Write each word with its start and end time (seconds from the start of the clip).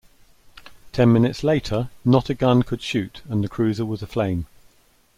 Ten 0.93 1.13
minutes 1.13 1.43
later 1.43 1.91
not 2.03 2.31
a 2.31 2.33
gun 2.33 2.63
could 2.63 2.81
shoot 2.81 3.21
and 3.29 3.43
the 3.43 3.47
cruiser 3.47 3.85
was 3.85 4.01
aflame. 4.01 4.47